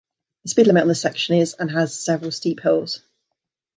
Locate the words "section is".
0.99-1.53